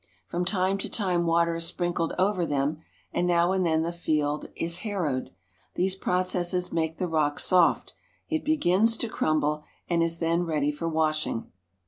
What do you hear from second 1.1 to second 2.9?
water is sprinkled over them,